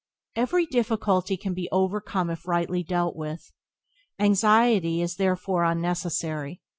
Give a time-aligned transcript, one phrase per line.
[0.35, 3.51] Every difficulty can be overcome if rightly dealt with;
[4.19, 6.59] anxiety is, therefore, unnecessary.